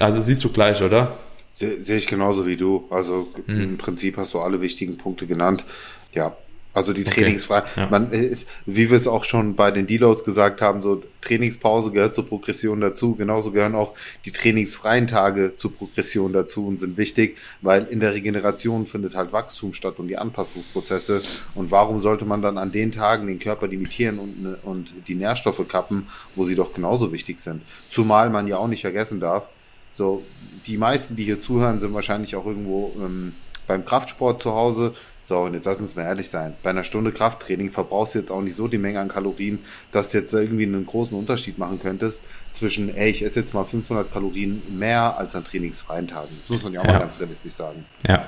[0.00, 1.18] Also siehst du gleich, oder?
[1.56, 2.84] Sehe ich genauso wie du.
[2.88, 3.62] Also hm.
[3.62, 5.64] im Prinzip hast du alle wichtigen Punkte genannt.
[6.12, 6.34] Ja,
[6.76, 7.06] also die.
[7.06, 7.88] Okay, ja.
[7.90, 8.36] Man, äh,
[8.66, 12.82] wie wir es auch schon bei den Deloads gesagt haben, so Trainingspause gehört zur Progression
[12.82, 13.14] dazu.
[13.14, 13.94] Genauso gehören auch
[14.26, 19.32] die trainingsfreien Tage zur Progression dazu und sind wichtig, weil in der Regeneration findet halt
[19.32, 21.22] Wachstum statt und die Anpassungsprozesse.
[21.54, 25.14] Und warum sollte man dann an den Tagen den Körper limitieren und, ne, und die
[25.14, 27.62] Nährstoffe kappen, wo sie doch genauso wichtig sind?
[27.90, 29.48] Zumal man ja auch nicht vergessen darf,
[29.94, 30.22] so
[30.66, 33.32] die meisten, die hier zuhören, sind wahrscheinlich auch irgendwo ähm,
[33.66, 34.94] beim Kraftsport zu Hause
[35.26, 36.54] so, und jetzt lass uns mal ehrlich sein.
[36.62, 39.58] Bei einer Stunde Krafttraining verbrauchst du jetzt auch nicht so die Menge an Kalorien,
[39.90, 43.64] dass du jetzt irgendwie einen großen Unterschied machen könntest zwischen, ey, ich esse jetzt mal
[43.64, 46.28] 500 Kalorien mehr als an trainingsfreien Tagen.
[46.38, 46.92] Das muss man ja auch ja.
[46.92, 47.84] mal ganz realistisch sagen.
[48.06, 48.24] Ja.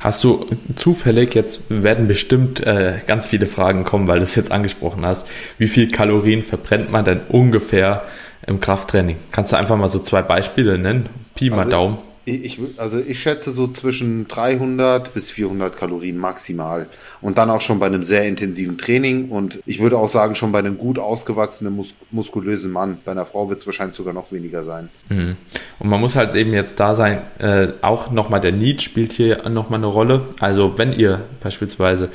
[0.00, 4.52] Hast du zufällig, jetzt werden bestimmt äh, ganz viele Fragen kommen, weil du es jetzt
[4.52, 8.04] angesprochen hast, wie viel Kalorien verbrennt man denn ungefähr
[8.46, 9.16] im Krafttraining?
[9.32, 11.08] Kannst du einfach mal so zwei Beispiele nennen?
[11.34, 11.98] Pi mal also, Daumen.
[12.28, 16.88] Ich, also ich schätze so zwischen 300 bis 400 Kalorien maximal.
[17.20, 19.28] Und dann auch schon bei einem sehr intensiven Training.
[19.30, 22.98] Und ich würde auch sagen, schon bei einem gut ausgewachsenen, mus muskulösen Mann.
[23.04, 24.88] Bei einer Frau wird es wahrscheinlich sogar noch weniger sein.
[25.08, 25.36] Mhm.
[25.78, 29.48] Und man muss halt eben jetzt da sein, äh, auch nochmal der Need spielt hier
[29.48, 30.22] nochmal eine Rolle.
[30.40, 32.10] Also wenn ihr beispielsweise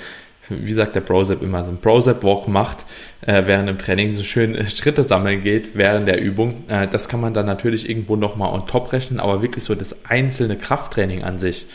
[0.62, 2.86] wie sagt der Brosep immer, so ein Brosep-Walk macht,
[3.22, 6.64] äh, während im Training so schön äh, Schritte sammeln geht während der Übung.
[6.68, 10.06] Äh, das kann man dann natürlich irgendwo nochmal on top rechnen, aber wirklich so das
[10.06, 11.66] einzelne Krafttraining an sich,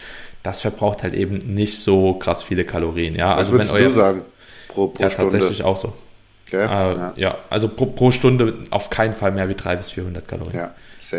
[0.42, 3.14] das verbraucht halt eben nicht so krass viele Kalorien.
[3.14, 4.22] Ja, Was also würdest wenn euer, du sagen?
[4.68, 5.32] Pro, pro ja, Stunde?
[5.32, 5.92] tatsächlich auch so.
[6.46, 7.12] Okay, äh, ja.
[7.16, 7.38] ja.
[7.50, 10.56] also pro, pro, Stunde auf keinen Fall mehr wie 300 bis 400 Kalorien.
[10.56, 10.74] Ja,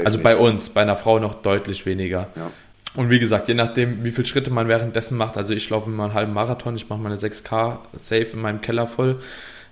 [0.06, 2.28] also bei uns, bei einer Frau noch deutlich weniger.
[2.36, 2.52] Ja.
[2.96, 6.06] Und wie gesagt, je nachdem, wie viele Schritte man währenddessen macht, also ich laufe immer
[6.06, 9.20] einen halben Marathon, ich mache meine 6K safe in meinem Keller voll.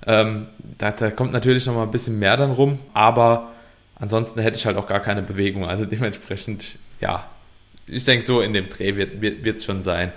[0.05, 0.47] Ähm,
[0.77, 3.51] da, da, kommt natürlich noch mal ein bisschen mehr dann rum, aber
[3.95, 5.65] ansonsten hätte ich halt auch gar keine Bewegung.
[5.65, 7.25] Also dementsprechend, ja,
[7.87, 10.11] ich denke, so in dem Dreh wird es wird, schon sein.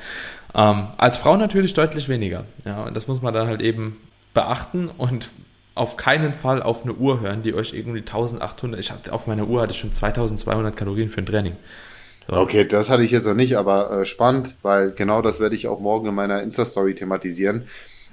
[0.55, 2.45] Ähm, als Frau natürlich deutlich weniger.
[2.65, 3.99] Ja, und das muss man dann halt eben
[4.35, 5.29] beachten und
[5.75, 9.47] auf keinen Fall auf eine Uhr hören, die euch irgendwie 1800, ich hatte auf meiner
[9.47, 11.57] Uhr hatte ich schon 2200 Kalorien für ein Training.
[12.29, 12.37] So.
[12.37, 15.67] Okay, das hatte ich jetzt noch nicht, aber äh, spannend, weil genau das werde ich
[15.67, 17.65] auch morgen in meiner Insta-Story thematisieren.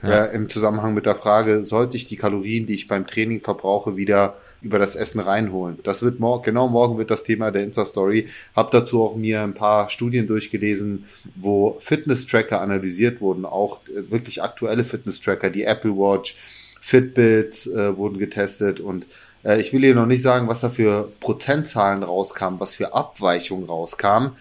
[0.02, 0.26] Ja.
[0.26, 3.98] Äh, Im Zusammenhang mit der Frage, sollte ich die Kalorien, die ich beim Training verbrauche,
[3.98, 5.80] wieder über das Essen reinholen.
[5.84, 8.30] Das wird morgen, genau morgen wird das Thema der Insta-Story.
[8.56, 14.42] Hab dazu auch mir ein paar Studien durchgelesen, wo Fitness-Tracker analysiert wurden, auch äh, wirklich
[14.42, 16.38] aktuelle Fitness-Tracker, die Apple Watch,
[16.80, 19.08] Fitbits äh, wurden getestet und
[19.46, 23.66] äh, ich will hier noch nicht sagen, was da für Prozentzahlen rauskamen, was für Abweichungen
[23.66, 24.32] rauskamen,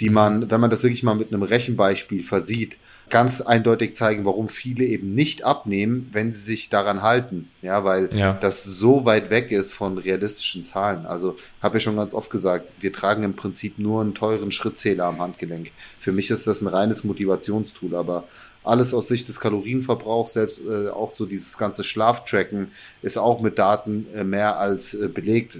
[0.00, 2.76] die man, wenn man das wirklich mal mit einem Rechenbeispiel versieht,
[3.10, 7.50] ganz eindeutig zeigen, warum viele eben nicht abnehmen, wenn sie sich daran halten.
[7.62, 8.34] Ja, weil ja.
[8.40, 11.06] das so weit weg ist von realistischen Zahlen.
[11.06, 15.06] Also habe ich schon ganz oft gesagt, wir tragen im Prinzip nur einen teuren Schrittzähler
[15.06, 15.70] am Handgelenk.
[15.98, 18.24] Für mich ist das ein reines Motivationstool, aber
[18.64, 22.70] alles aus Sicht des Kalorienverbrauchs, selbst äh, auch so dieses ganze Schlaftracken
[23.02, 25.56] ist auch mit Daten äh, mehr als äh, belegt.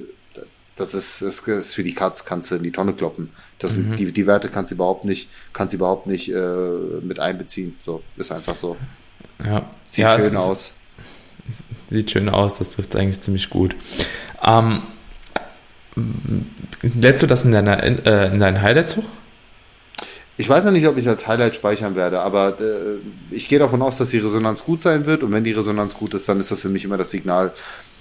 [0.78, 3.30] Das ist, das ist für die Katz, kannst du in die Tonne kloppen.
[3.58, 3.82] Das mhm.
[3.82, 6.40] sind, die, die Werte kannst du überhaupt nicht, kannst du überhaupt nicht äh,
[7.02, 7.76] mit einbeziehen.
[7.80, 8.76] So, ist einfach so.
[9.44, 9.68] Ja.
[9.86, 10.72] Sieht ja, schön aus.
[11.90, 13.74] Sieht schön aus, das trifft eigentlich ziemlich gut.
[14.42, 14.82] Ähm,
[16.82, 19.04] lädst du das in, deiner, äh, in deinen Highlights hoch?
[20.36, 23.58] Ich weiß noch nicht, ob ich es als Highlight speichern werde, aber äh, ich gehe
[23.58, 26.38] davon aus, dass die Resonanz gut sein wird und wenn die Resonanz gut ist, dann
[26.38, 27.52] ist das für mich immer das Signal,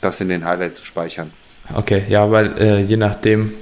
[0.02, 1.32] das in den Highlights zu speichern.
[1.74, 3.54] Okay, ja, weil äh, je nachdem,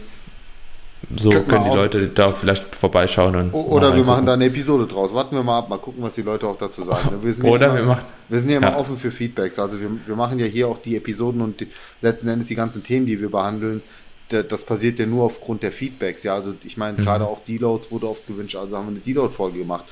[1.16, 1.76] so Könnt können die.
[1.76, 3.36] Leute da vielleicht vorbeischauen.
[3.36, 5.14] Und Oder wir machen da eine Episode draus.
[5.14, 7.22] Warten wir mal ab, mal gucken, was die Leute auch dazu sagen.
[7.22, 8.06] Wir sind Oder immer, wir machen.
[8.30, 8.78] Wir sind ja immer ja.
[8.78, 9.60] offen für Feedbacks.
[9.60, 11.68] Also wir, wir machen ja hier auch die Episoden und die,
[12.02, 13.82] letzten Endes die ganzen Themen, die wir behandeln.
[14.30, 16.24] Das passiert ja nur aufgrund der Feedbacks.
[16.24, 17.04] Ja, also ich meine, mhm.
[17.04, 19.86] gerade auch Deloads wurde oft gewünscht, also haben wir eine Deload-Folge gemacht.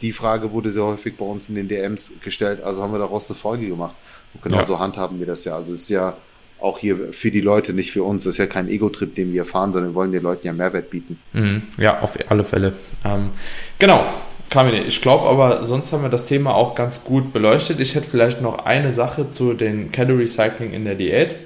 [0.00, 3.28] Die Frage wurde sehr häufig bei uns in den DMs gestellt, also haben wir daraus
[3.28, 3.96] eine Folge gemacht.
[4.32, 4.78] Und genauso ja.
[4.78, 5.56] handhaben wir das ja.
[5.56, 6.16] Also es ist ja
[6.60, 8.24] auch hier für die Leute, nicht für uns.
[8.24, 10.90] Das ist ja kein Ego-Trip, den wir fahren, sondern wir wollen den Leuten ja Mehrwert
[10.90, 11.18] bieten.
[11.32, 11.62] Mhm.
[11.78, 12.74] Ja, auf alle Fälle.
[13.04, 13.30] Ähm,
[13.78, 14.04] genau.
[14.50, 17.78] Kamine, ich glaube aber, sonst haben wir das Thema auch ganz gut beleuchtet.
[17.78, 21.36] Ich hätte vielleicht noch eine Sache zu den Calorie Cycling in der Diät.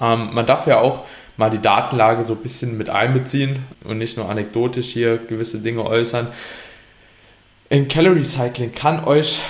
[0.00, 1.02] Ähm, man darf ja auch
[1.36, 5.84] mal die Datenlage so ein bisschen mit einbeziehen und nicht nur anekdotisch hier gewisse Dinge
[5.84, 6.28] äußern.
[7.68, 9.40] In Calorie Cycling kann euch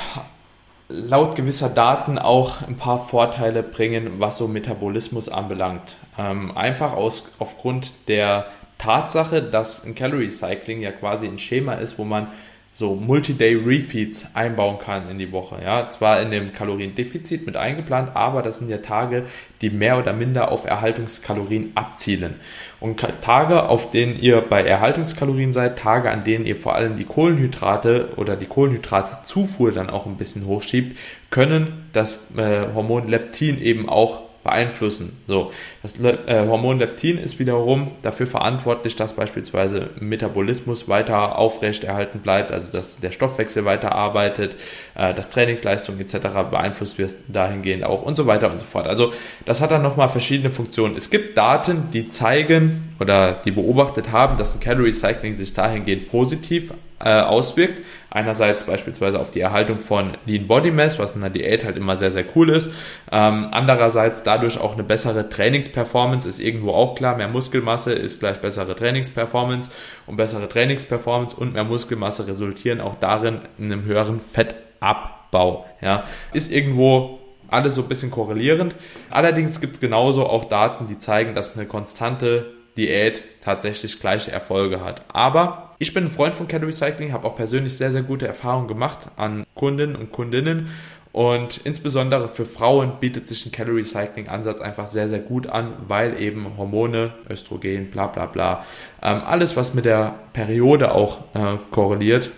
[0.92, 5.96] laut gewisser Daten auch ein paar Vorteile bringen, was so Metabolismus anbelangt.
[6.18, 8.46] Ähm, einfach aus, aufgrund der
[8.78, 12.28] Tatsache, dass ein Calorie Cycling ja quasi ein Schema ist, wo man
[12.74, 15.58] so Multi-Day Refeeds einbauen kann in die Woche.
[15.62, 19.24] Ja, zwar in dem Kaloriendefizit mit eingeplant, aber das sind ja Tage,
[19.60, 22.36] die mehr oder minder auf Erhaltungskalorien abzielen.
[22.80, 27.04] Und Tage, auf denen ihr bei Erhaltungskalorien seid, Tage, an denen ihr vor allem die
[27.04, 30.96] Kohlenhydrate oder die Kohlenhydratzufuhr dann auch ein bisschen hochschiebt,
[31.30, 35.16] können das äh, Hormon Leptin eben auch beeinflussen.
[35.26, 35.52] So,
[35.82, 42.72] das äh, Hormon Leptin ist wiederum dafür verantwortlich, dass beispielsweise Metabolismus weiter aufrechterhalten bleibt, also
[42.72, 44.56] dass der Stoffwechsel weiter arbeitet,
[44.94, 46.16] äh, dass Trainingsleistung etc.
[46.50, 48.86] beeinflusst wird dahingehend auch und so weiter und so fort.
[48.86, 49.12] Also
[49.44, 50.96] das hat dann nochmal verschiedene Funktionen.
[50.96, 56.08] Es gibt Daten, die zeigen oder die beobachtet haben, dass ein Calorie Cycling sich dahingehend
[56.08, 56.72] positiv
[57.04, 57.82] äh, auswirkt.
[58.10, 61.96] Einerseits beispielsweise auf die Erhaltung von Lean Body Mass, was in der Diät halt immer
[61.96, 62.70] sehr, sehr cool ist.
[63.10, 67.16] Ähm, andererseits dadurch auch eine bessere Trainingsperformance ist irgendwo auch klar.
[67.16, 69.70] Mehr Muskelmasse ist gleich bessere Trainingsperformance
[70.06, 75.66] und bessere Trainingsperformance und mehr Muskelmasse resultieren auch darin in einem höheren Fettabbau.
[75.80, 78.74] Ja, ist irgendwo alles so ein bisschen korrelierend.
[79.10, 84.82] Allerdings gibt es genauso auch Daten, die zeigen, dass eine konstante Diät tatsächlich gleiche Erfolge
[84.82, 85.02] hat.
[85.08, 88.68] Aber ich bin ein Freund von Calorie Cycling, habe auch persönlich sehr, sehr gute Erfahrungen
[88.68, 90.68] gemacht an Kunden und Kundinnen.
[91.12, 95.74] Und insbesondere für Frauen bietet sich ein Calorie Cycling Ansatz einfach sehr, sehr gut an,
[95.86, 98.64] weil eben Hormone, Östrogen, bla bla bla,
[99.02, 102.30] ähm, alles was mit der Periode auch äh, korreliert,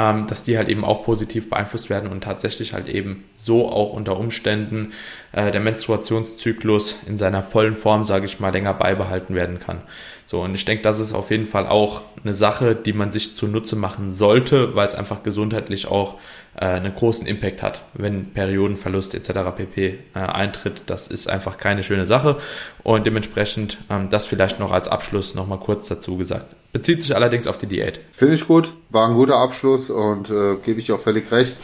[0.00, 3.92] ähm, dass die halt eben auch positiv beeinflusst werden und tatsächlich halt eben so auch
[3.92, 4.92] unter Umständen
[5.32, 9.82] äh, der Menstruationszyklus in seiner vollen Form, sage ich mal, länger beibehalten werden kann.
[10.30, 13.34] So, und ich denke, das ist auf jeden Fall auch eine Sache, die man sich
[13.34, 16.18] zunutze machen sollte, weil es einfach gesundheitlich auch
[16.54, 19.32] äh, einen großen Impact hat, wenn Periodenverlust etc.
[19.56, 19.98] pp.
[20.14, 20.84] Äh, eintritt.
[20.86, 22.36] Das ist einfach keine schöne Sache
[22.84, 26.54] und dementsprechend ähm, das vielleicht noch als Abschluss nochmal kurz dazu gesagt.
[26.72, 27.98] Bezieht sich allerdings auf die Diät.
[28.12, 31.56] Finde ich gut, war ein guter Abschluss und äh, gebe ich auch völlig recht.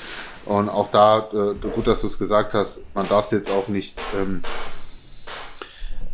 [0.45, 3.69] Und auch da, äh, gut, dass du es gesagt hast, man darf es jetzt auch
[3.69, 4.43] nicht ähm,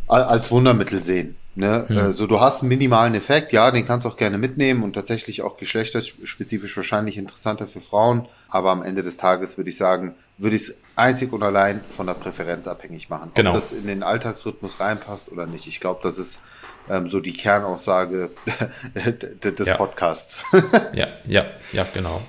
[0.06, 1.36] als Wundermittel sehen.
[1.54, 1.84] Ne?
[1.86, 1.98] Hm.
[1.98, 4.94] Äh, so, du hast einen minimalen Effekt, ja, den kannst du auch gerne mitnehmen und
[4.94, 8.26] tatsächlich auch geschlechterspezifisch wahrscheinlich interessanter für Frauen.
[8.48, 12.06] Aber am Ende des Tages würde ich sagen, würde ich es einzig und allein von
[12.06, 13.32] der Präferenz abhängig machen.
[13.34, 13.50] Genau.
[13.50, 15.66] Ob das in den Alltagsrhythmus reinpasst oder nicht.
[15.66, 16.42] Ich glaube, das ist
[16.88, 18.30] ähm, so die Kernaussage
[19.42, 19.76] des ja.
[19.76, 20.44] Podcasts.
[20.92, 22.22] ja, ja, ja, genau.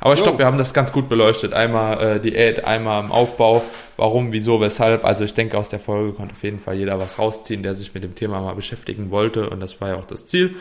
[0.00, 1.52] Aber ich glaube, wir haben das ganz gut beleuchtet.
[1.52, 3.64] Einmal äh, Diät, einmal im Aufbau.
[3.96, 5.04] Warum, wieso, weshalb.
[5.04, 7.94] Also ich denke, aus der Folge konnte auf jeden Fall jeder was rausziehen, der sich
[7.94, 9.50] mit dem Thema mal beschäftigen wollte.
[9.50, 10.54] Und das war ja auch das Ziel.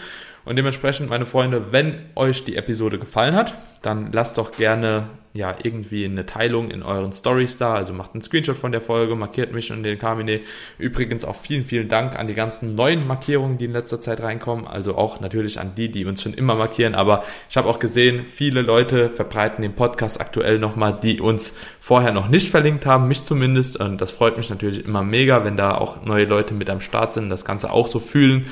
[0.43, 5.55] Und dementsprechend, meine Freunde, wenn euch die Episode gefallen hat, dann lasst doch gerne ja
[5.63, 7.75] irgendwie eine Teilung in euren Stories da.
[7.75, 10.41] Also macht einen Screenshot von der Folge, markiert mich und den Carmine.
[10.77, 14.67] Übrigens auch vielen, vielen Dank an die ganzen neuen Markierungen, die in letzter Zeit reinkommen.
[14.67, 16.95] Also auch natürlich an die, die uns schon immer markieren.
[16.95, 22.11] Aber ich habe auch gesehen, viele Leute verbreiten den Podcast aktuell nochmal, die uns vorher
[22.11, 23.77] noch nicht verlinkt haben, mich zumindest.
[23.79, 27.13] Und das freut mich natürlich immer mega, wenn da auch neue Leute mit am Start
[27.13, 28.47] sind, das Ganze auch so fühlen.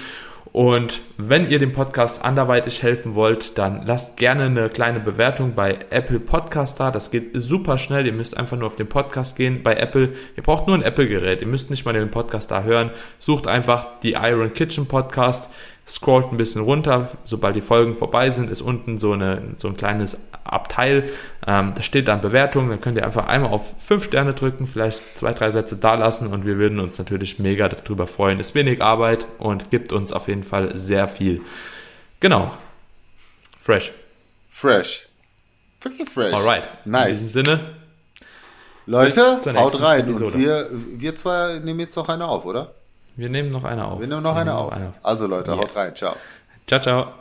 [0.55, 5.79] Und wenn ihr dem Podcast anderweitig helfen wollt, dann lasst gerne eine kleine Bewertung bei
[5.89, 6.91] Apple Podcast da.
[6.91, 8.05] Das geht super schnell.
[8.05, 10.13] Ihr müsst einfach nur auf den Podcast gehen bei Apple.
[10.37, 11.41] Ihr braucht nur ein Apple-Gerät.
[11.41, 12.91] Ihr müsst nicht mal den Podcast da hören.
[13.19, 15.49] Sucht einfach die Iron Kitchen Podcast
[15.87, 19.77] scrollt ein bisschen runter, sobald die Folgen vorbei sind, ist unten so, eine, so ein
[19.77, 21.09] kleines Abteil,
[21.45, 25.17] ähm, da steht dann Bewertung, dann könnt ihr einfach einmal auf 5 Sterne drücken, vielleicht
[25.17, 28.39] zwei, drei Sätze da lassen und wir würden uns natürlich mega darüber freuen.
[28.39, 31.41] Ist wenig Arbeit und gibt uns auf jeden Fall sehr viel.
[32.19, 32.51] Genau.
[33.61, 33.91] Fresh.
[34.47, 35.07] Fresh.
[35.79, 36.33] Pretty fresh.
[36.33, 36.69] Alright.
[36.85, 37.07] Nice.
[37.07, 37.59] In diesem Sinne.
[38.87, 40.07] Leute, haut rein.
[40.07, 42.74] Und wir, wir zwei nehmen jetzt noch eine auf, oder?
[43.15, 43.99] Wir nehmen noch eine auf.
[43.99, 44.71] Wir nehmen noch, eine, auf.
[44.71, 44.95] noch eine auf.
[45.03, 45.57] Also Leute, ja.
[45.57, 45.95] haut rein.
[45.95, 46.15] Ciao.
[46.67, 47.13] Ciao, ciao.